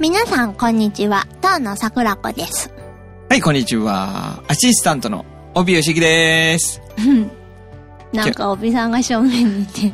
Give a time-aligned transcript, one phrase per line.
[0.00, 1.26] 皆さん、こんにちは。
[1.42, 2.72] 東野桜子です。
[3.28, 4.40] はい、こんにちは。
[4.46, 5.26] アシスタントの
[5.56, 6.80] 帯吉木です。
[8.12, 9.92] なんか、おびさんが正面にいて。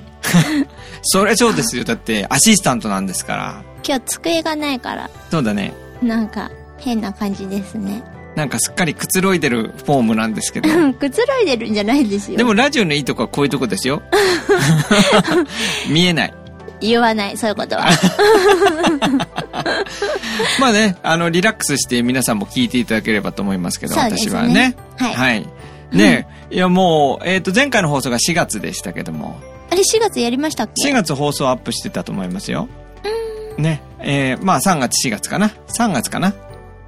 [1.00, 1.84] そりゃそうですよ。
[1.84, 3.62] だって、アシスタントなんですから。
[3.82, 5.72] 今日机がないから、そうだね。
[6.02, 8.02] なんか、変な感じですね。
[8.36, 10.68] なんかすっかりくつろいでるフォームなんですけど。
[11.00, 12.36] くつろいでるんじゃないですよ。
[12.36, 14.02] でもラジオのいいとこはこういうとこですよ。
[15.88, 16.34] 見えない。
[16.88, 17.86] 言わない、そういうことは。
[20.60, 24.76] まあね、あの、リラックスして皆さんも聞いていただければと思いますけど、ね私はね。
[24.98, 25.46] はいはい。
[25.92, 29.38] ね、いやもう、えっ、と、前回の放送が4月でしたけども、
[29.70, 32.68] あれ、4月やりましたっけ？4月放送アップしてたと思いますよ。
[33.58, 36.34] ね、えー、まあ3月4月かな ?3 月かな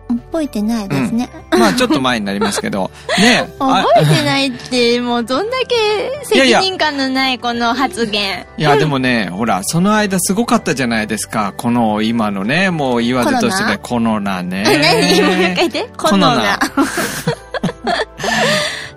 [0.08, 1.28] 覚えてないですね。
[1.50, 3.48] まあちょっと前になりますけど、 ね。
[3.58, 8.46] あ覚えてないって、もうどんだけ責任感のないこの発言。
[8.56, 11.54] いや、でもね、ほら、その間すごかったじゃないですか。
[11.56, 14.42] この今のね、もう言わずとしてコロナ？
[14.42, 14.64] ね。
[14.64, 15.22] 何？
[15.22, 15.90] もう一回言って。
[15.96, 16.58] コロナ。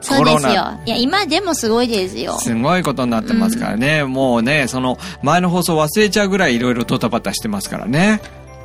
[0.02, 0.80] そうですよ。
[0.86, 2.38] いや、今でもすごいですよ。
[2.40, 4.04] すごいことになってますからね。
[4.04, 8.22] もうね、その前の放送忘れちゃうぐらいいろいろドタバタしてますからね。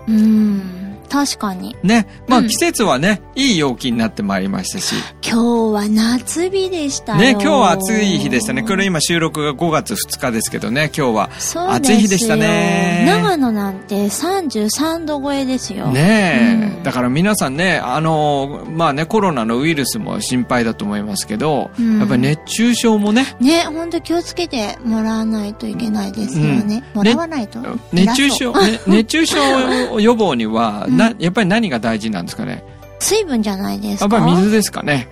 [0.09, 0.84] うーん。
[1.09, 1.77] 確かに。
[1.83, 2.07] ね。
[2.29, 4.95] まあうん季節はね、いい陽気になってまいりましたし。
[5.23, 7.19] 今日は夏日でしたよ。
[7.19, 8.63] ね、今日は暑い日でしたね。
[8.63, 11.31] これ今収録が5月2日ですけどね、今日は。
[11.75, 15.87] 暑い日でしたね長野なんて33度超えですよ。
[15.89, 26.85] ねえ、うんだから皆さんね、あの、まあね、コロナのウイルスも心配だと思いますけど、うんやっぱり熱中症もね、ね、ほんと気をつけてもらわないといけないですよね。
[26.95, 27.61] うんもらわないと。
[27.93, 32.65] 熱中症、ね熱中症予防には、 うんな、やっぱり何が大事なんですかね？
[33.01, 34.17] 水分じゃないですか？
[34.17, 35.09] やっぱり水ですかね。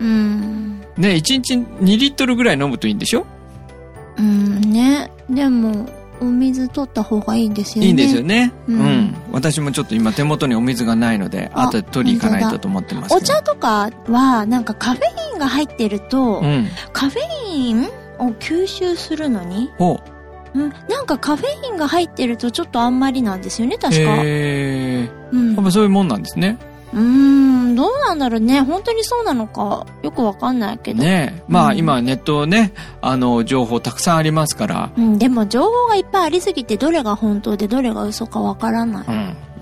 [0.00, 0.80] うん。
[0.96, 3.26] ね、1日2リットルぐらい飲むといいんでしょ？
[4.18, 5.10] うんね。
[5.28, 5.88] でも、
[6.20, 7.86] お水取った方がいいんですよね。
[7.88, 8.52] いいんですよね。
[8.66, 9.14] ううんん。
[9.32, 13.14] 私もちょっと今手元にお水がないので、あ後で取り行かないとと思ってます。
[13.14, 15.02] お茶とかは、なんかカフェ
[15.34, 16.68] インが入ってると、うん。
[16.94, 17.82] カフェイン
[18.18, 20.00] を吸収するのに、ほ
[20.56, 23.78] うん、なんかカフェインが入ってるとちょっとあんまりなんですよね、う。
[23.78, 24.00] 確か。
[24.22, 25.50] へうん。
[25.52, 26.58] ーやっぱそういうもんなんですね。
[26.94, 28.60] うーん、どうなんだろうね。
[28.62, 31.02] 本当にそうなのか、よくわかんないけど。
[31.02, 31.42] ねえ。
[31.46, 32.72] まあうん今ネットね、
[33.02, 39.06] あの、情報たくさんありますから、うん、でも情報がいっぱいありすぎて、どれが本当でどれが嘘かわからない。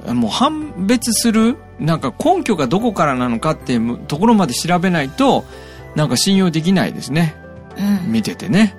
[0.07, 0.21] うん。
[0.21, 5.45] もう判別する、なんか根拠がどこからなのかっていうところまで調べないと、
[5.97, 7.35] なんか信用できないですね。
[8.05, 8.13] うん。
[8.13, 8.77] 見ててね。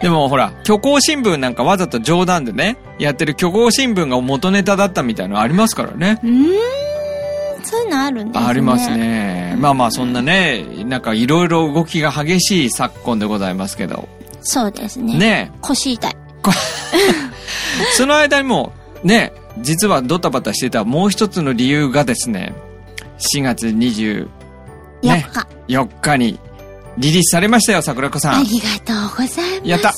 [0.00, 6.20] でもほら、虚構新聞なんかわざと冗談でね、やってる虚構新聞が元ネタだったみたいなのありますからね。
[6.22, 8.46] うーん、そういうのあるんですね。
[8.46, 8.90] あります。
[8.90, 9.56] ね。
[9.58, 14.08] まあまあそんなね、なんかいろいろ動きが激しい昨今でございますけど。
[14.42, 15.18] そうですね。
[15.18, 16.16] ね腰痛い。
[17.96, 22.54] その間にも、ね、実はドタバタしてたもう一つの理由がですね、
[23.18, 24.28] 4月24
[25.02, 26.16] 4日。
[26.16, 26.38] 日に
[26.98, 28.40] リリースされましたよ、桜子さん。
[28.40, 29.68] ありがとうございます。
[29.68, 29.92] やった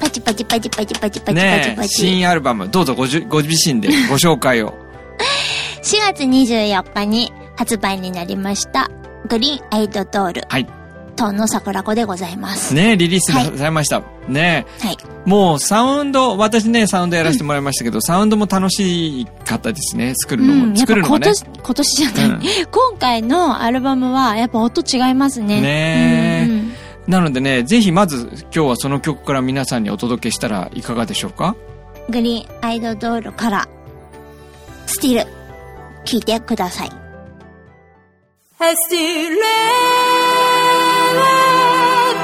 [0.00, 1.88] パチパチパチパチパチパチパチねパチ。
[1.88, 4.74] 新アルバム、どうぞごじゅ ご自身でご紹介を。
[5.82, 8.90] 4月24日に発売になりました、
[9.28, 10.44] グリーンアイドドール。
[10.48, 10.81] はい。
[11.22, 12.74] 東の桜子でございます。
[12.74, 14.02] ねリリースはいされました。
[14.28, 14.96] ねはい。
[15.24, 20.64] もうサウンド、私ね、サウンドやらせてもらいましたけど、サウンドも楽しかったですね、作るのも。
[20.64, 21.26] うん、やっぱ作るのもね。
[21.26, 22.40] 今年、今年じゃない、うん
[22.70, 25.60] 今回のアルバムはやっぱ音違いますね。
[25.60, 26.50] ね
[27.06, 31.54] なのでね、ぜひまず今日はその曲から皆さんにお届けしたらいかがでしょうか？
[32.10, 33.68] グリーンアイドドールから、
[34.86, 35.26] スティル、
[36.04, 36.90] 聴いてください。
[41.14, 42.18] love,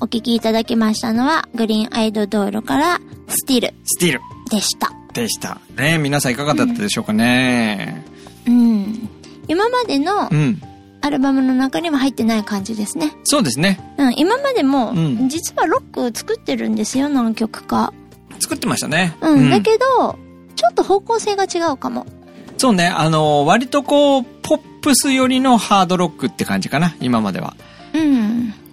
[0.00, 4.20] お聞きいただきましたのは、グリーンアイドドールから、スティルスティール
[4.50, 4.92] でした。
[5.12, 5.58] でした。
[5.76, 8.04] ね皆さんいかがだったでしょうかね。
[8.46, 9.08] うん。
[9.48, 10.60] 今までのうん。
[11.02, 13.12] アルバムの中には入ってない感じですね。
[13.24, 13.78] そうですね。
[13.96, 17.92] うん、今までも、うん実はロック作ってるんですよ、何曲か。
[18.40, 19.16] 作ってましたね。
[19.20, 20.18] うん、だけど、
[20.56, 22.06] ちょっと方向性が違うかも。
[22.58, 27.54] そうね、あの、割とこう、ポップス寄りのハードロックって感じかな、今までは。
[27.94, 28.25] うん。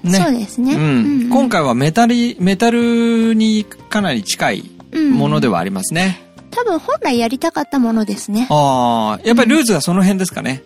[0.03, 0.75] ねそうですね。
[0.75, 1.29] うん。
[1.29, 5.53] 今回はメタリ、メタルにかなり近いものでは。
[5.53, 6.19] はありますね。
[6.51, 8.47] 多分本来やりたかったものですね。
[8.49, 10.63] ああ、やっぱりルーツがその辺ですかね。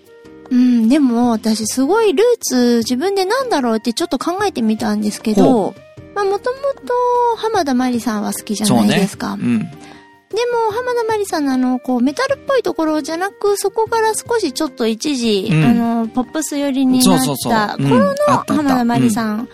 [0.49, 5.75] うん、でも私すごいルーツ自分でなんだろうってちょっと考えてみたんですけど、
[6.15, 6.93] まあもともと
[7.37, 9.33] 浜田真理さんは好きじゃないですか。
[9.33, 9.69] うん。
[10.29, 18.13] でも浜田真理さんのあの、こうメタルっぽいところじゃなく、そこから少しちょっと一時、うんあの、ポップス寄りになった頃の
[18.47, 19.47] 浜田真理さん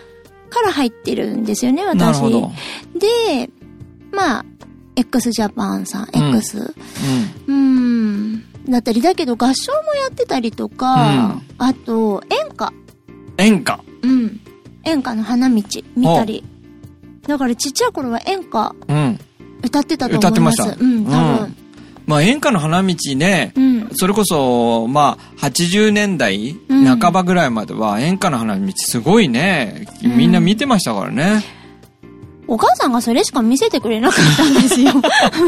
[0.50, 2.22] から入ってるんですよね、私。
[2.98, 3.50] で、
[4.12, 4.44] まあ、
[4.96, 6.74] x ジャパンさん、うん X。
[7.48, 7.54] うん。
[7.54, 8.44] うん。
[8.68, 12.72] だったり、だけど合唱もやってたりとか、あと、演歌。
[13.38, 13.80] 演歌。
[14.02, 14.40] うん。
[14.84, 15.62] 演歌の花道、
[15.96, 16.44] 見たり。
[17.26, 19.18] だからちっちゃい頃は演歌うん。
[19.64, 20.62] 歌ってたと思います。
[20.62, 21.56] 歌ってましたうん、多分。
[22.06, 23.90] まあ演歌の花道ね、うん。
[23.94, 31.42] それこそ、まあ、80年代うん半ばぐらいまでは演歌の花道すごいね、うんみんな見てましたからね。
[32.46, 34.92] お母さんがそれしか見せてくれなかったんですよ。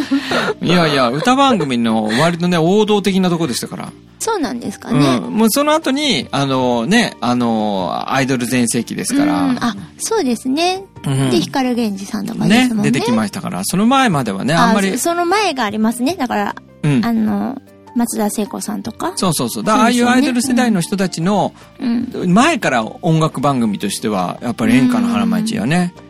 [0.62, 3.92] いやいや、歌番組の割とね、王道的なとこでしたから。
[4.18, 5.20] そうなんですかね。
[5.22, 5.34] うん。
[5.34, 9.42] もうその後に、あのね、あの、アイドル全盛期ですから。
[9.42, 10.84] うんあ、そうですね。
[11.06, 12.90] うんで、光源氏さんとかでねすもんね。
[12.90, 16.16] 出てきましたから、その前まではね、あんまりそ、その前がありますね。
[16.18, 17.04] だから、うん。
[17.04, 17.60] あの、
[17.94, 19.12] 松田聖子さんとか。
[19.16, 19.64] そうそうそう。
[19.64, 21.86] だああいうアイドル世代の人たちの、う
[22.26, 22.32] ん。
[22.32, 26.05] 前から音楽番組としては、やっぱり演歌の花街はね、うん。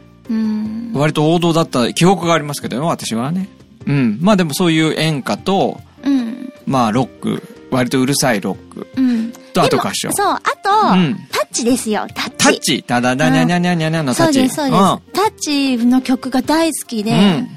[0.94, 3.48] 割と王道だった記憶がありますけどね、私はね。
[3.86, 4.18] うん。
[4.20, 6.52] まあでもそういう演歌と、うん。
[6.66, 8.86] まあロック、割とうるさいロック。
[8.96, 9.32] うん。
[9.52, 12.36] とあと歌唱そう、あと、うんタッチですよ、タッチ。
[12.36, 14.34] タッチダダダニャニャニャニャニャのタッチ。
[14.34, 14.78] そうです、そうです。
[15.12, 17.48] タッチの曲が大好きで、うん。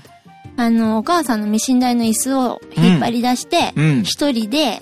[0.58, 4.82] あの、お母さんのミシン台の椅子を引っ張り出して、うん一人で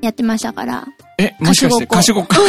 [0.00, 0.86] やってましたから。
[1.18, 2.34] え、もしかして歌歌手手ごっこ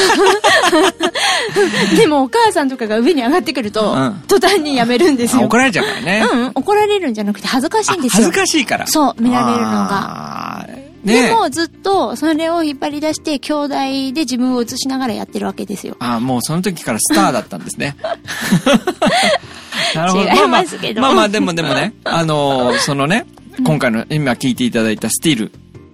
[1.98, 5.44] でもお母さんとかが上に上がってくると、うん途端にやめるんですよ。
[5.44, 6.26] あ怒られちゃうからね。
[6.32, 8.24] うん、怒られるんじゃなくて恥ずかしいんですよ。
[8.24, 8.88] あ恥ずかしいから。
[8.88, 10.68] そう、見られるのが。
[10.68, 10.68] が。
[11.04, 13.76] ねでもずっとそれを引っ張り出して、兄弟
[14.14, 15.98] で自分を映しながらやってるわけですよ。
[16.00, 17.96] あもうその時からスターだったんですね。
[19.96, 20.24] なるほど。
[20.24, 23.26] 違いますけどまあまあまあでもでもね、あのーそのね、
[23.66, 25.52] 今回の今聴いていただいたスティール。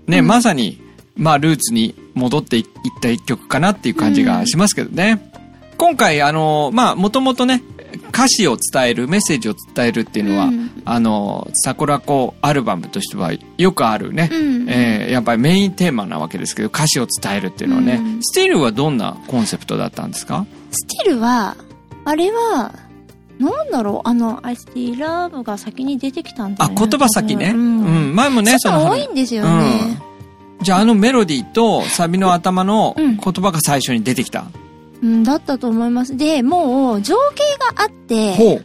[0.08, 0.80] ね、うんまさに、
[1.18, 2.66] まあルーツに戻っていっ
[3.02, 5.29] た一曲かなっていう感じがしますけどね。
[5.80, 7.64] 今回あのーまあもともとね、
[8.10, 20.46] 歌詞を伝える、メッセージを伝えるっていうのは、うんあのー、桜子アルバムとしてはよくあるね、うんえーやっぱりメインテーマなわけですけど、歌詞を伝えるっていうのはね、うんスティールはどんなコンセプトだったんですか？
[20.72, 21.56] スティルは、
[22.06, 22.74] あれは、
[23.40, 26.88] なんだろう、あの、I still love が先に出てきたんだあ、よね。
[26.88, 27.54] 言葉先ね。
[27.56, 28.16] ううんん。
[28.16, 30.02] 前もね、その多いんですよね。
[30.62, 34.44] じゃああのメロディーとサビの頭のうん言葉が最初に出てきた。
[35.02, 36.18] うん、だったと思います。
[36.18, 38.64] で、もう、情景があって。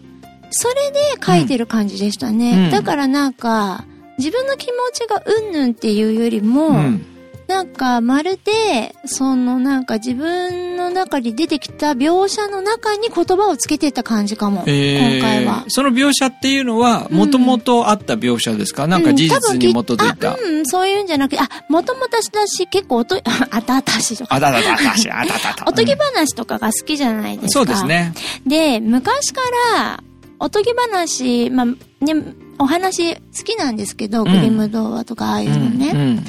[0.50, 2.66] それで書いてる感じでしたね。
[2.66, 3.84] うんだからなんか、
[4.18, 7.06] 自分の気持ちがうんぬんっていうよりも、うん。
[7.54, 14.64] なんかまるで、そのなんか自分の中に出てきた描写の中に言葉をつけてた感じかも。
[14.66, 15.64] えー今回は。
[15.68, 20.34] その描写っていうのは、もともとあった描写ですか、なんか事実に基づいた。
[20.34, 24.34] うん、そういうんじゃなくて、あ、もともと私結構おと、 あたあたしとか。
[24.34, 25.64] あだだだだし、あだだだ。
[25.64, 27.60] おとぎ話とかが好きじゃないですか。
[27.60, 27.84] そうです。
[27.84, 28.14] ね。
[28.44, 29.42] で、昔か
[29.76, 30.02] ら、
[30.40, 31.66] おとぎ話、まあ、
[32.04, 35.92] ね、お話好きなんですけど、んグリム童話とかああいうのね。
[35.94, 36.24] うん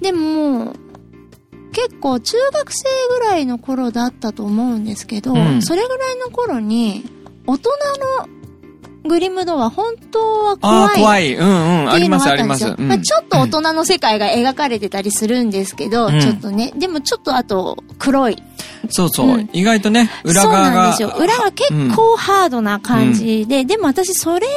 [0.00, 0.74] でも、
[1.72, 5.62] 結構中学生ぐらいの頃だったと思うんですけど、うん。
[5.62, 7.04] それぐらいの頃に、
[7.46, 7.70] 大人
[8.28, 8.33] の
[9.06, 10.86] グリム童話本当はあ怖い。
[10.86, 11.34] あ、怖い。
[11.34, 11.90] うんうん。
[11.90, 12.66] ありますあります。
[12.66, 16.72] うんまあ、ちょっと大人の世界が描かれてたりするんですけど、うんちょっとね。
[16.76, 18.42] でもちょっとあと、黒い。
[18.90, 20.74] そうそう、うん意外とね、裏そう側が。
[20.74, 21.14] なんですよ。
[21.18, 24.50] 裏が結構ハードな感じで、でも私それを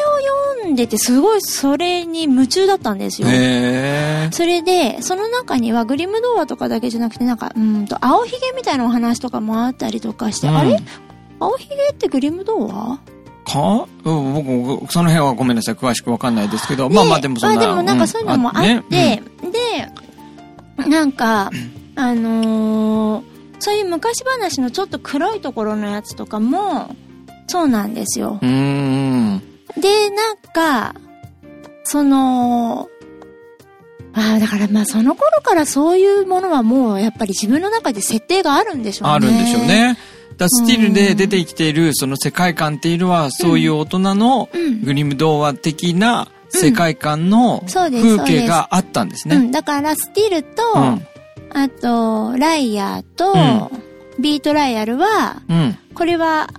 [0.61, 3.27] 読んでてすごいそれに夢中だったんですよ。
[3.27, 4.29] へえ。
[4.31, 10.77] それで、その中にはグリム童話とかだけじゃなくて、なんか、うーんと、青ひげみたいなお話とかもあったりとかして、うんあれ？
[11.39, 12.99] 青ひげってグリム童話
[13.51, 13.87] か？
[14.03, 15.75] うん僕、その辺はごめんなさい。
[15.75, 16.89] 詳しくわかんないですけど。
[16.89, 17.55] まあまあでもそんな。
[17.55, 19.23] まあでもなんかそういうのもあって、ね
[20.77, 21.49] で、なんか、
[21.95, 26.95] あのーそういう昔話のちょっと黒いところのやつとかも、
[27.47, 28.37] そうなんですよ。
[28.41, 28.47] で、
[30.11, 30.93] なんか、
[31.83, 32.87] その、
[34.13, 39.13] ああ、だからまあその頃からそういうものはもうやっぱり自分の中で設定があるんでしょうね。
[39.13, 39.61] あるんでしょう。
[39.65, 39.97] ね。
[40.37, 47.89] だスティールで出てきているその世界観っていうのは、そういう大人のうんグリム童話的な世界観の風
[48.25, 49.35] 景があったんですね。
[49.35, 51.07] うん、だからスティールと、うん
[51.49, 53.71] あと、ライアーと、
[54.19, 55.77] ビートライアルは、うん。
[55.93, 56.49] これは、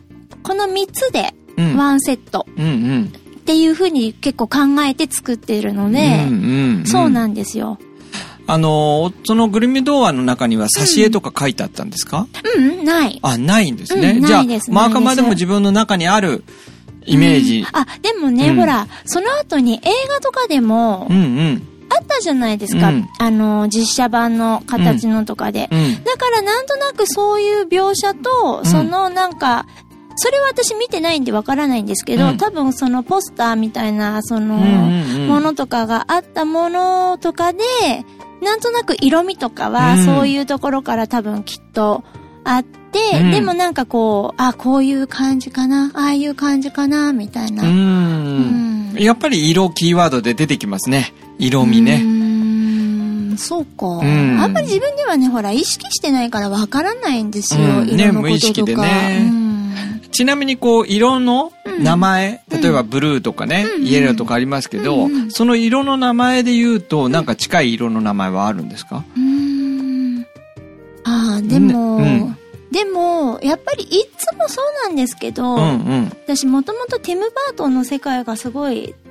[0.42, 1.76] この3つでうん。
[1.76, 3.04] ワンセットうんうん。
[3.04, 7.78] っていう風に結構考えて作っているので、うんうんそうなんですよ。
[8.50, 12.26] あのー、そのグリム童話の中には挿絵とか書いてあったんですか、
[12.56, 13.18] うん、ない。
[13.20, 14.12] あ、ないんですね。
[14.12, 16.44] うんじゃあないです、マーカないでも自分の中にある
[17.04, 17.66] イメージ。
[17.70, 21.62] あ、でもね、うんほら、その後に映画とかでもうんうん。
[21.90, 22.88] あったじゃないですか。
[22.88, 25.68] うんあの、実写版の形のとかで。
[25.70, 26.02] うん。
[26.02, 29.66] だからなんとなくそういう描写と、んそのなんか、
[30.16, 37.60] それは私見てないんでわからないんですけど、うん多分そのポスターみたいな、その、うんうんうんものとかがあったものとかで、
[38.42, 42.04] なんとなく色味とかは、うんそういうところから多分きっと
[42.44, 47.64] あって、うんでもなんかこう、あ、こういう感じかな、ああいう感じかな、みたいな。
[47.64, 48.96] ううんん。
[48.98, 51.12] やっぱり色キーワードで出てきますね。
[51.38, 53.36] 色味うね。
[53.36, 53.86] そうか。
[54.04, 57.60] んあんまり自分ではね、ほら、意識してないからわからないんですよ。
[57.60, 58.30] うんね色のこととか。
[58.30, 59.47] 無意識でねうん
[60.10, 62.60] ちなみにこう、色の名前、うん。
[62.60, 65.30] 例えばブルーとかね、うんイエローとかありますけど、うんうん。
[65.30, 69.04] その色の名前で言うと、なんか近い色の名前はあるんですか？
[69.16, 69.22] うー
[70.20, 70.26] ん。
[71.04, 72.34] ああ、でも、
[72.70, 75.64] でも、やっぱりいつもそうなんですけど、うんう
[76.02, 76.12] ん。
[76.26, 79.07] 私もともとティム・バートンの世界がすごい、あ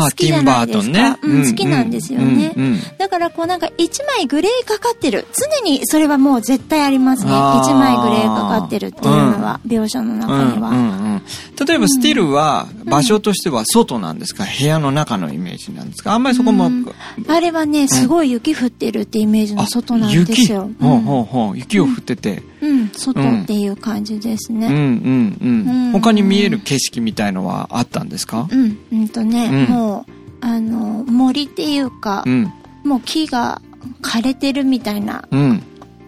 [0.00, 0.84] 好きじゃないですか。
[0.92, 1.16] ね。
[1.22, 2.52] うん好きなんですよね。
[2.56, 5.26] うんうんだからこうなんか一枚グレーかかってる。
[5.32, 7.30] 常にそれはもう絶対ありますね。
[7.32, 7.70] あー。
[7.70, 10.70] 一枚グレーかかってるっていうのは、描写の中には。
[10.70, 11.22] うんうんうん。
[11.66, 16.14] 例えばスティルは場所としては外なんですか、部屋の中のイメージなんですか？
[16.14, 16.86] あんまりそこも、うん。
[17.28, 20.52] あれはね、すごい雪降ってるってイメージの外なんです雪？
[20.52, 20.70] よ。
[20.80, 21.58] ほうほうほう。
[21.58, 24.68] 雪を降ってて、うん、うん外っていう感じですね。
[24.68, 25.92] うんうんうん、うん。
[25.92, 28.48] 他に見える景色みたいのはあったんですか？
[28.50, 29.74] うん、うんとね、うん。
[29.74, 32.52] もう、あの、森っていうかう、ん。
[32.84, 33.60] もう木が
[34.00, 35.62] 枯れてるみたいな、うん。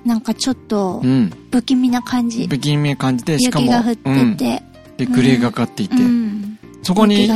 [0.04, 1.32] なんかちょっとうん。
[1.50, 2.46] 不気味な感じ。
[2.46, 4.62] 不気味な感じでしかも雪が降ってうん、て、
[4.96, 6.43] でグレーがかっていて、うん、
[6.84, 7.26] そこに。
[7.26, 7.32] う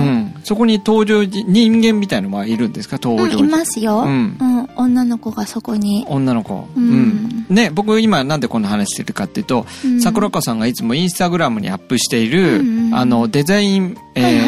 [0.00, 2.98] ん、そこに登場人人間みたいのはいるんですか？
[3.02, 4.36] 登場人、うん、いますよ、ううん。
[4.38, 4.68] ん。
[4.76, 6.04] 女の子がそこに。
[6.08, 7.46] 女の子、うん。
[7.48, 10.00] ね僕今なんでこの話してるかっていうと、うん。
[10.00, 12.62] 桜子さんがいつもインスタグラムにアップしている、
[12.92, 14.38] あのデザイン、えーはい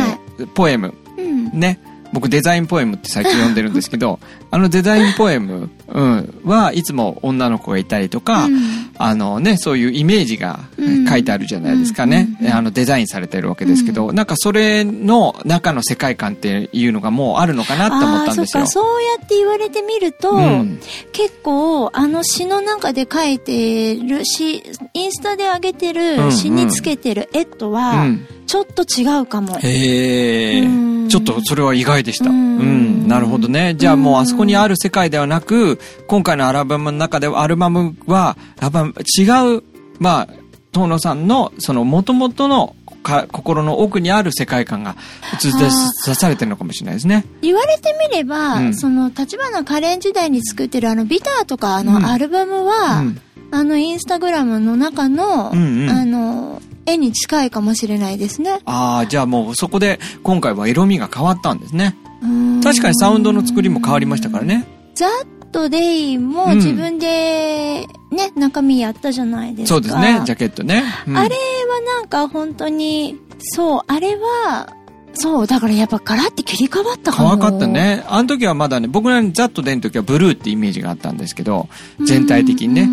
[0.43, 0.93] はポエム。
[1.17, 1.59] うん。
[1.59, 1.81] ね。
[2.13, 4.19] 僕デザインポエムって最近読んでるんですけど
[4.51, 8.61] あのデザインポエム、うん、はいつも女の子がいたりとか、うん
[9.03, 11.01] あのね、そういうイメージがうん。
[11.11, 12.29] 書いてあるじゃないですかね。
[12.41, 18.47] うんうんあのデザインされてるわけですけど、なんかそれの中の世界観っていうのがもうあるのかなって思ったんですよ。
[18.47, 20.81] そっか、そうやって言われてみると、うん。
[21.13, 24.63] 結構、あの詩の中で書いてる詩、
[24.95, 26.27] インスタで上げてうんうん。
[26.27, 29.57] る詩につけてる絵とうは、んちょっと違うかも。
[29.61, 31.09] へえうん。
[31.09, 32.31] ちょっとそれは意外でした。
[32.31, 33.05] ううん。
[33.05, 33.77] ん、なるほどね。
[33.77, 35.79] じゃあもうあそこにある世界ではなく、
[36.09, 39.23] 今回のアルバムの中では、アルバムは、やっぱ違
[39.59, 39.63] う、
[40.01, 40.29] まあ、
[40.73, 44.97] 遠野さんの、その元々のか心の奥にある世界観が
[45.37, 45.71] 映し出
[46.11, 47.25] 出されてるのかもしれないですね。
[47.43, 48.75] 言われてみれば、うん。
[48.75, 51.87] その、立花カレン時代に作ってるあの、ビターとかあうん。
[51.87, 53.21] の、アルバムは、うん。
[53.53, 55.91] あの、インスタグラムの中の、うんうん。
[55.91, 58.61] あの、絵に近いかもしれないですね。
[58.65, 61.97] ああ、じゃあもうそこで今回は色味が変わったんですね。
[62.23, 64.67] うん確かにサウンドの作りも変わりましたからね。
[64.95, 65.11] ザッ
[65.51, 69.75] トデイもうん自分でね、中身やったじゃないですか。
[69.75, 70.85] そうですね、ジャケットね。
[71.07, 74.75] うんあれはなんか本当に、そう、あれは、
[75.15, 77.31] そう、だからやっぱガラって切り替わったかも。
[77.31, 77.67] 変わかった。
[77.67, 78.05] ね。
[78.09, 81.69] あの時はまだね、僕らにザッと出る時はブルーってイメージがあったんですけど、
[82.05, 82.89] 全体的にね。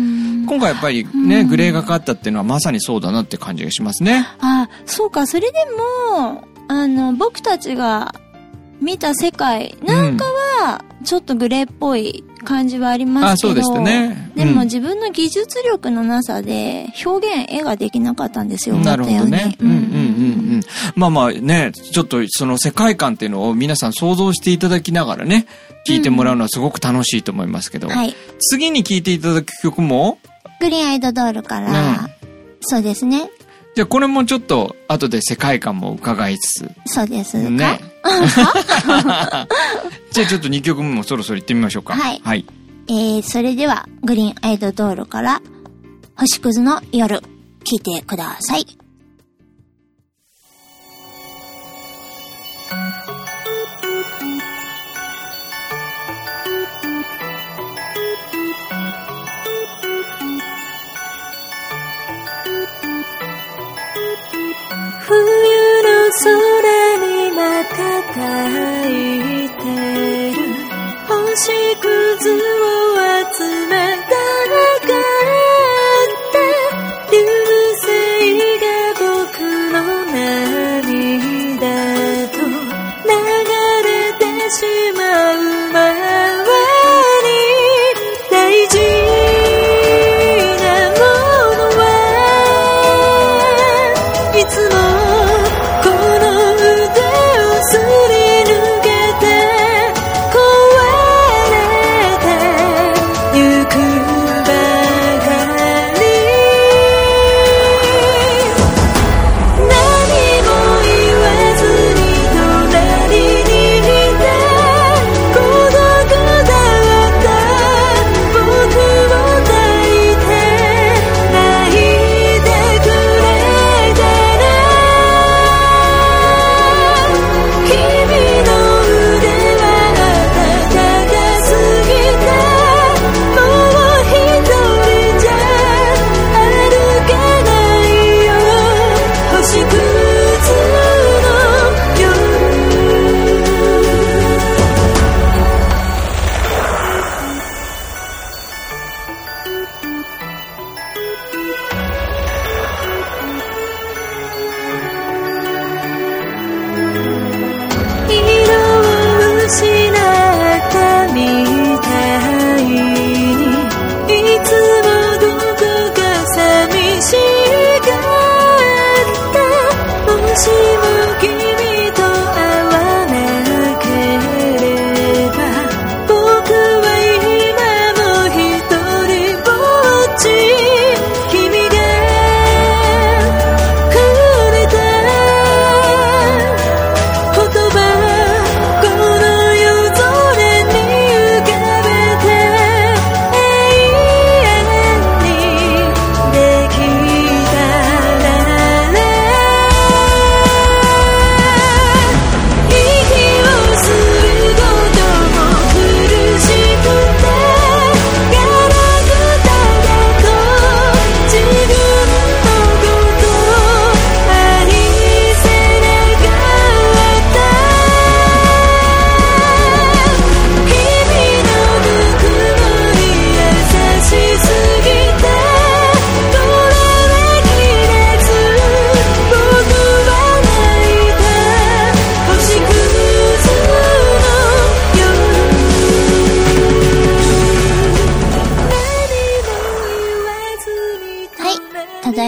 [0.48, 4.26] 今回やっぱりね、うんグレーがかったっていうのはまさにそうだなって感じがしますね。
[4.40, 5.58] あ、そうか、それで
[6.12, 8.14] も、あの、僕たちが
[8.80, 10.24] 見た世界なんか
[10.60, 13.52] は、ちょっとグレーっぽい感じはありますけど。
[13.52, 18.76] あそうでしたねでうんも自分の技術力のなさで、表現、絵ができなかったんですよ。
[18.76, 19.56] なるほどね。
[19.60, 19.90] うんうんうんうう
[20.58, 20.60] ん。
[20.94, 25.46] まあまあね、ちょっとその世界観っていうのを皆さん想像していただきながらね、
[25.86, 28.14] 聞いてもらうのはすごく楽しいと思いますけど、はい。
[28.38, 30.18] 次に聴いていただく曲も、
[30.60, 31.72] グリーンアイドドールから、う
[32.04, 32.08] ん
[32.60, 33.30] そうですね。
[33.76, 37.48] じゃあこれもちょっと後で世界観も伺いつつ、そうですか？
[37.50, 37.80] ね。
[40.10, 41.94] じゃあちょっと2曲目もそろそろ行ってみましょうか。
[41.94, 42.44] はいはい。
[42.88, 45.40] えー、それでは、グリーンアイドドールから、
[46.16, 47.18] 星屑の夜、
[47.64, 48.66] 聞いてください。
[65.08, 65.88] 冬の
[66.22, 66.28] 空
[66.98, 67.40] に瞬
[68.90, 69.64] いて
[70.32, 70.44] る
[71.08, 72.36] 星屑を
[73.34, 73.72] 集め
[74.06, 74.27] た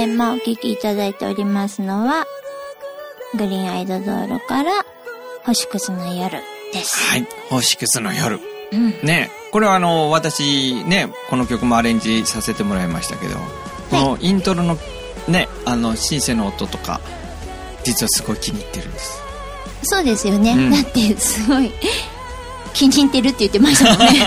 [0.01, 2.25] ただいまお聴きいただいておりますのは、
[3.35, 4.87] グリーンアイド道路から、
[5.45, 6.39] 星屑の夜
[6.73, 7.11] です。
[7.11, 7.27] はい。
[7.51, 8.41] 星屑の夜。
[8.73, 8.95] うん。
[9.03, 13.37] ねこれはあの、私、ね、この曲もアレンジさせてもらいましたけど、
[13.91, 14.79] このイントロの
[15.29, 17.03] ね、あの、シンセの音とか、
[17.85, 19.21] 実はすごい気に入ってるんです。
[19.83, 20.55] そうですよね。
[20.55, 21.71] うんだって、すごい、
[22.73, 24.27] 気に入ってるって言ってましたもんね。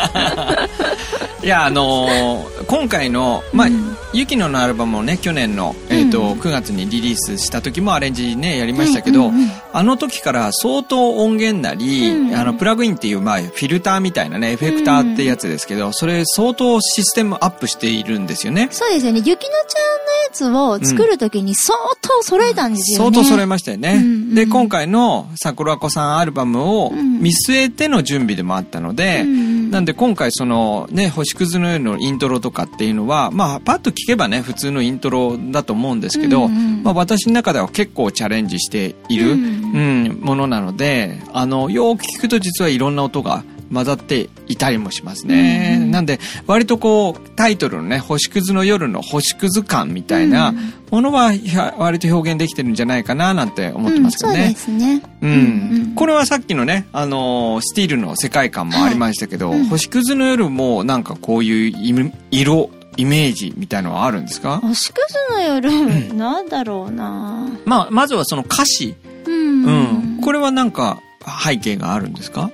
[1.43, 18.67] いや、あのー今回の、まあ、うんユキノのアルバムをね、去年の、えっ、と、うん9月にリリースした時もアレンジね、やりましたけど、うんうんうんあの時から相当音源なり、うんあの、プラグインっていう、まあ、フィルターみたいなね、エフェクターってやつですけど、それ相当システムアップしているんですよね。
[18.69, 19.23] そうですよね。
[19.25, 23.15] ゆきのちゃんのやつを作るときに相当揃えたんですよね。
[23.15, 23.95] 相当揃えましたよね。
[23.95, 29.72] うんうんで、今回の桜子さんアルバムをうん見据えての準備でもあったので、うんうん。
[29.72, 40.19] なんで今回そのね、星屑の夜のイントロとかっていうのは、まあパッと聞けばね、普通のイントロだと思うんですけど、うんうんまあ私の中では結構チャレンジしている、ううんん。
[40.22, 45.77] ものなので、あの、よく聞くと実はいろんな音が混ざっていたりもしますね。
[45.81, 51.31] うんなんで、割とこう、タイトルのね、星屑の夜の星屑感みたいなうんものは、
[51.77, 54.81] 割と表現できてるんじゃないかななんて思ってますけどねうんそうで。
[54.81, 55.01] すね。
[55.21, 64.59] うんこれはさっきのね、あのースティールの世界観もありましたけど、はいうん星屑の夜もなんかこういう色、イメージみたいのはあるんですか？
[64.59, 68.95] 星屑の夜、なんだろうなまあ、まずはその歌詞。
[69.25, 69.65] うん。
[69.65, 69.71] う
[70.17, 70.19] ん。
[70.21, 70.99] これはなんか
[71.43, 72.51] 背景があるんですか？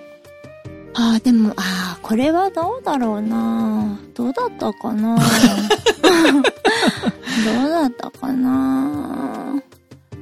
[0.99, 5.23] ああ、でも、ああ、これはどうだろうなどうだったかな ど
[7.65, 9.61] うだったかな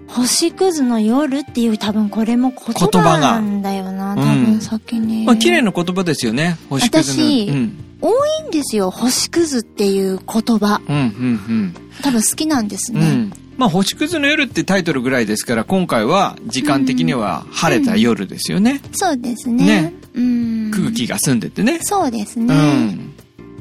[0.07, 5.25] 星屑の夜っていう多分これも言言葉なんだよな、多うん分先に。
[5.25, 6.57] まあ、綺麗な言葉ですよね。
[6.69, 7.53] 星屑の私夜。
[7.53, 7.83] うん。
[7.99, 8.11] 多
[8.45, 10.79] いんですよ、星屑っていう言葉。
[10.87, 13.01] うん、うん、多分好きなんですうん。
[13.01, 13.11] うね。
[13.13, 13.33] ん。
[13.57, 18.81] まあ、星屑の夜ってタイトルぐらいですから、今回は時間的には晴れた夜ですよね。
[18.91, 19.65] そうですね。
[19.65, 20.56] ねうん。
[20.81, 21.79] 空気が澄んでてね。
[21.81, 22.55] そうですうね。
[22.55, 23.13] ん。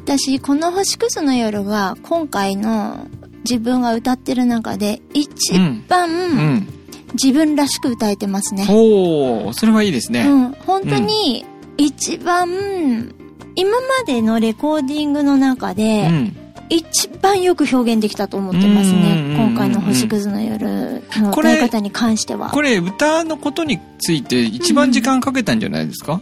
[0.04, 3.06] 私、この星屑の夜は、今回の
[3.48, 6.10] 自分が歌ってる中で、一う番
[6.58, 6.68] ん。
[7.14, 8.66] 自分らしく歌えてますね。
[8.68, 10.22] おー、それはいいですね。
[10.22, 10.52] うん。
[10.66, 11.44] 本当に、
[11.76, 13.12] 一番、
[13.54, 16.36] 今までのレコーディングの中うで、ん。
[16.68, 19.40] 一番よく表現できたと思ってますうんうんうんね。
[19.40, 22.50] うん今回の星屑の夜の歌い方に関しては。
[22.50, 26.20] これ、歌のことについて一番時間かけたんじゃないですか、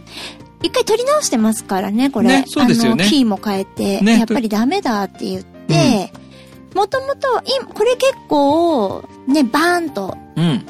[0.65, 2.27] 一回撮り直してますからね、これ。
[2.27, 6.11] ねそうですよねあの、キーも変えて、ねやっぱりダメだって言って、
[6.73, 10.65] もともと、いこれ結構、ね、バーンと、うん。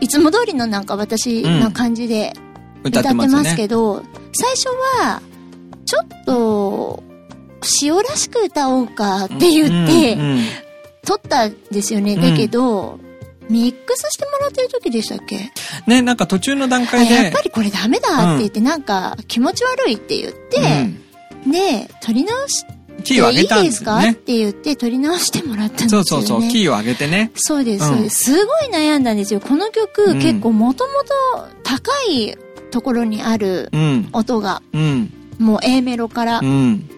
[0.00, 2.32] いつも通りのなんか私の感じで
[2.84, 3.56] 歌歌っててます。
[3.56, 4.02] けど、
[4.32, 4.68] 最初
[5.00, 5.20] は、
[5.84, 7.02] ちょっと、
[7.82, 10.44] 塩らしく歌おうかって言って、うんうん
[11.08, 12.16] 撮ったんですよね。
[12.16, 12.98] うんだけど、
[13.48, 15.50] ミックスしてもらってる時でしたっけ？
[15.86, 17.14] ね、なんか途中の段あ階で。
[17.14, 20.60] やっぱりこれダメだって言って、なんか気持ち悪いって言って、
[21.50, 22.64] で、撮り直し
[22.98, 24.14] うん、キーを上げたんいいですかっ。
[24.14, 26.04] て言って撮り直してもらったんですよね。
[26.04, 27.30] そうそうそう、キーを上げてね。
[27.36, 28.24] そうです、うんそうです。
[28.24, 29.40] すごい悩んだんですよ。
[29.40, 32.36] この曲、うん結構もともと高い
[32.70, 34.08] ところにあるうん。
[34.12, 35.12] 音が、うん。
[35.38, 36.44] もう A メロからう。
[36.44, 36.90] ん。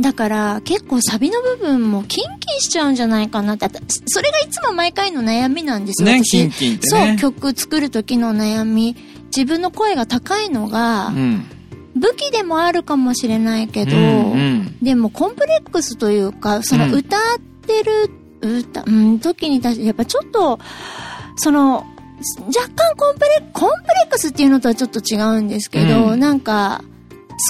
[0.00, 3.68] だから結構サビの部分もキンキンしちゃうんじゃないかなって。
[4.06, 6.08] それがいつも毎回の悩みなんですよ。
[6.08, 7.16] ね、私キンキンってそう、ね。
[7.20, 8.96] 曲作る時の悩み。
[9.26, 11.46] 自分の声が高いのがうん。
[11.96, 17.20] 武器でもあるかもしれないけど、うんうんでもコンプレックスというか、そのうん歌っ
[17.66, 18.10] てる、
[18.42, 20.60] 歌、うん、時に対して、やっぱちょっと、
[21.36, 21.86] その、
[22.46, 26.84] 若干コンプレ、コンプレックスっていうのとはちょっと違うんですけど、うんなんか、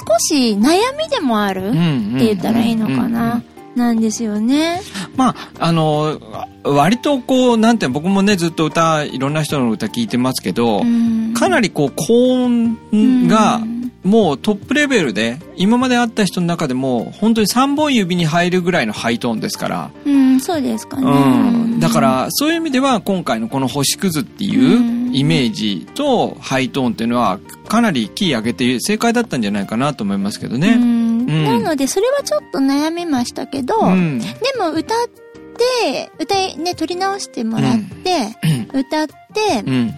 [0.07, 1.69] 少し悩みでもある？
[1.69, 3.43] ってうん言ったらいいのかな。
[3.75, 4.81] なんですよね。
[5.15, 6.19] まあ、あの、
[6.63, 21.03] 割とこう、なんて僕もね、ずっと歌、いろんな人の歌聞いてますけど、うんかなりこう、高音がうんもうトップレベルで、今まで会った人の中でも、本当に3本指に入るぐらいのハイトーンですから、うん、そうですかね。
[21.03, 21.79] うん。
[21.81, 30.75] だから、そういう意味では、今回のこの星屑っていうイメージとハイトーンっていうのは、かなりキー上げて正解だったんじゃないかなと思いますけどうね。
[30.75, 34.19] んうんなので、それはちょっと悩みましたけど、うん。
[34.19, 34.25] で
[34.57, 35.07] も歌っ
[35.81, 38.37] て、歌い、ね、撮り直してもらって、
[38.73, 39.13] 歌って、
[39.65, 39.93] うん。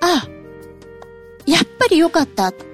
[0.00, 0.26] あ、
[1.46, 2.71] やっぱり良かったって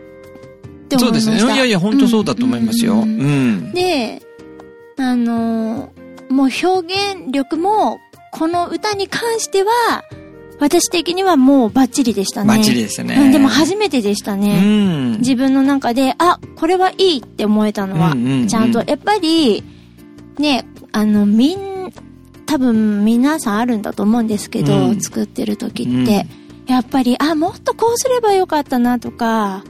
[0.96, 1.31] 思いそうました。
[1.33, 1.55] ですね。
[1.55, 2.94] いやいや、本当そうだと思いますよ。
[2.94, 3.72] ううんうんん。
[3.72, 4.22] で、
[4.96, 8.01] あのーもう表現力も、
[8.33, 9.70] この歌に関しては、
[10.61, 12.48] 私的にはもうバッチリでしたね。
[12.48, 14.61] バッチリでしたねうんでも初めてでしたうね。
[14.61, 15.18] ん。
[15.18, 19.62] 自分の中で、あ、これはいいって思えたのは、うんうんうんちゃんと、やっぱり、
[20.38, 21.92] ね、あの、みん、
[22.44, 26.27] 多分皆さんあるんだと思うんですけど、うん作ってる時って、
[26.66, 29.64] やっぱり、あ、もっとこうすればよかったなとか、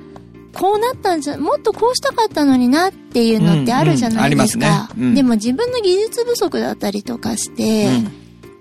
[0.53, 4.59] こうなったんじゃ、もっとこうしたかったのになっていうのってあるじゃないですか。
[4.59, 5.05] うんうんありますね。
[5.07, 5.15] うん。
[5.15, 8.13] でも自分の技術不足だったりとかして、うん。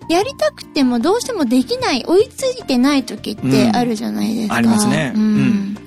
[0.10, 4.54] やりたくてもどうしてもできない、追いついてない時ってあるじゃないですか。
[4.54, 4.60] うん。
[4.60, 5.12] ありますね。
[5.16, 5.22] うん。
[5.22, 5.78] うん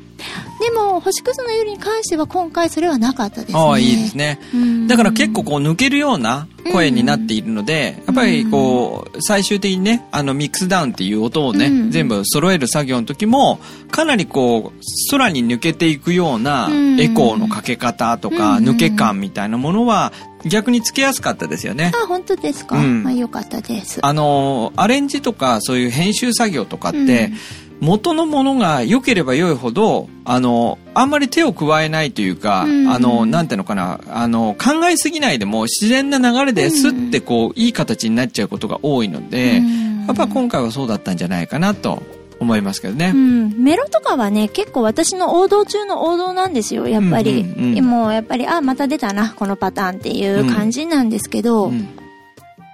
[0.60, 3.58] でも、星屑の夜に関しては今回それはなかったですね。
[3.58, 4.38] ああ、いいですね。
[4.54, 4.86] うん。
[4.86, 11.90] だから結構こう抜けるような声になっているので、やっぱりこう、最終的にね、あのミックスダウンっていう音をね、うん。
[11.90, 13.58] 全部揃える作業の時も、
[13.90, 17.00] かなりこう、空に抜けていくようなうん。
[17.00, 18.68] エコーのかけ方とか、うん。
[18.68, 20.12] 抜け感みたいなものは、
[20.44, 21.92] 逆につけやすかったですよね。
[21.94, 23.06] あ、本当ですか、うん。
[23.06, 24.00] あ、よかったです。
[24.02, 27.32] あの、アレンジとかそういう編集作業とかって、
[27.80, 32.88] 元のものが良ければ良いほど、あの、あんまり手を加えないというか、うん。
[32.90, 40.06] あの、なんていうのかな、あの、考えすぎないでも自然な流れでスッてこう、いい形になっちゃうことが多いので、うん。
[40.06, 42.02] やっぱ今回はそうだったんじゃないかなと
[42.38, 43.12] 思いますけどね。
[43.14, 43.16] う。
[43.16, 47.40] ん、メロとかはね、結構私の王道中の王道なんですよ、やっぱり。
[47.40, 51.88] うんうんうんでも、やっぱり、あ、また出たな、このパターンっていう感じなんですけど、うん。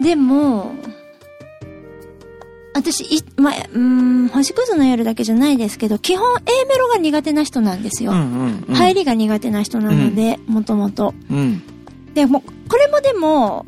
[0.01, 0.73] でも、
[2.77, 8.13] 私、い、まあ、うん、星屑の夜だけじゃないですけど、基本 A メロが苦手な人なんですよ。
[8.13, 11.15] うんうんうん入りが苦手な人なので、もともと。
[11.31, 11.63] うん
[12.15, 13.67] でも、これもでも、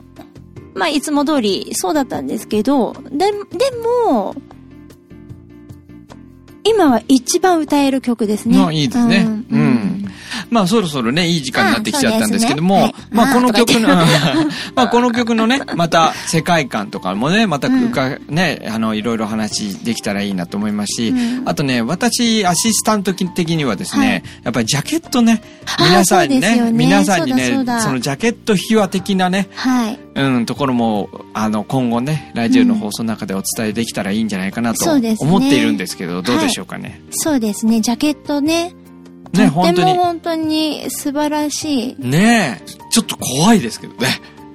[0.75, 3.33] まあ、いつも通りそうだったんですけど、で、で
[4.07, 4.35] も、
[6.65, 8.59] 今は一番歌える曲ですね。
[8.59, 9.98] あいいですねうん
[10.51, 12.95] まあそろそろね、いい時間になってきちゃったんですけども、うんね。
[13.11, 13.35] まあはい。
[13.35, 14.07] この曲の、あ
[14.75, 21.49] まあ この曲のね、また世界観とかもね、またうか、ね、あの、いろいろ話できたらいいなと思いますし、うん。
[21.49, 24.23] あとね、私、アシスタント的にはですね、はい。
[24.45, 25.43] やっぱりジャケットね、
[25.79, 26.73] 皆さんにね、ね。
[26.73, 29.99] 皆さんにねそそのジャケット秘話的なね、はい。
[30.15, 37.01] うん、ところも、あの、今後ね、ラジオの放送の中でお伝えできたらいいんじゃないかなと思っているんですけど、どうでしょうかね。
[37.11, 38.75] そうですね、ジャケットね。
[39.33, 39.95] ね、とっても本当に。
[39.95, 41.97] 本当に素晴らしい。
[41.99, 44.09] ねえ、ちょっと怖いですけどね。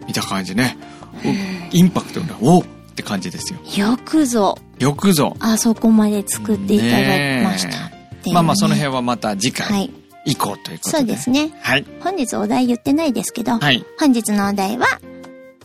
[0.07, 0.77] 見た感じね。
[1.25, 3.59] おインパクトが、おっって感じですよ。
[3.75, 5.35] よくぞ、よくぞ。
[5.39, 7.89] あそこまで作っていただきました。
[7.89, 9.93] ねまあまあ、その辺はまた次は回い。
[10.25, 10.97] 以降ということで。
[10.97, 11.51] そうですね。
[11.61, 11.85] はい。
[11.99, 13.83] 本日お題言ってないですけど、はい。
[13.99, 14.87] 本日のお題は、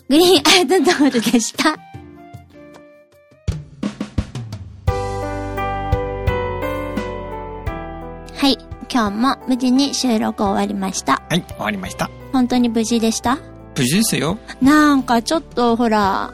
[0.09, 1.77] グリーンアウトドールでした。
[8.91, 11.23] 今日も無事に収録終わりました。
[11.29, 12.11] はい、終わりました。
[12.33, 13.39] 本当に無事でした？
[13.77, 14.39] 無事ですよ。
[14.61, 16.33] なんかちょっとほら、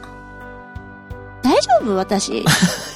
[1.43, 1.95] 大丈夫？
[1.95, 2.43] 私。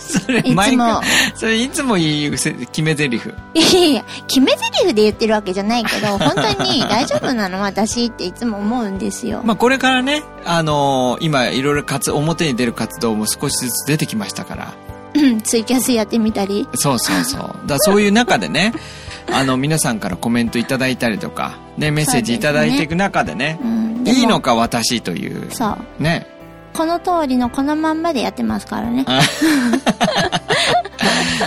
[0.10, 1.04] それ、いつ毎も回、
[1.36, 3.30] それいつも言うせ決め台詞。
[3.54, 7.62] いやいや、決め台詞で言ってるわけじゃないけど、本当に大丈夫なの？
[7.62, 9.42] 私っていつも思うんですよ。
[9.46, 14.74] まあこれからね、あのー今いろいろ活、表に出る活動も少しずつ出てきましたから。
[15.14, 16.68] うんツイキャスやってみたり。
[16.74, 17.68] そうそうそう。
[17.68, 18.74] だそういう中でね、
[19.34, 25.52] あの皆さんからコメントいただいたりとか、ね、メッセージいただいていく中でね、うん、いいのか私という。
[25.52, 26.04] そう。
[26.04, 26.28] ね。
[26.74, 29.06] この通りのこのまんまでやってますからね。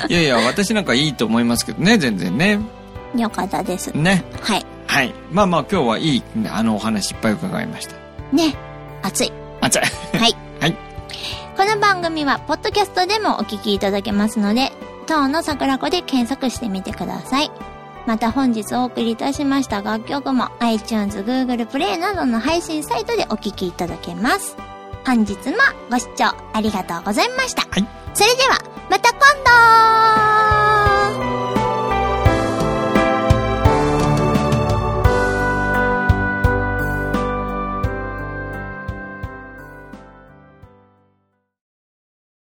[0.08, 2.58] いやいや、私なんかいいと思いますけどね、全然ね。
[3.16, 3.88] よかったです。
[3.94, 4.24] ね。
[4.40, 4.66] はい。
[4.86, 5.14] はい。
[5.30, 7.94] まあまあ今日はいい、あのお話いっぱい伺いました。
[8.32, 8.54] ね。
[9.02, 9.32] 熱い。
[9.60, 10.36] あ、じゃはい。
[10.60, 10.76] はい。
[11.56, 14.72] この番組は、ポッドキャストでもお聞きいただけますので、
[15.06, 17.50] 当の桜子で検索してみてください。
[18.06, 24.56] また本日お送りいたしました楽曲も iTunes、Google Play などの配信サイトでお聞きいただけます。
[25.06, 25.56] 本日も
[25.90, 27.62] ご視聴ありがとうございました。
[27.62, 27.88] はい。
[28.14, 28.58] それでは、
[28.90, 30.41] また今度